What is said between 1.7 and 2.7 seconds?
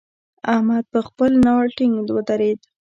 ټينګ ودرېد.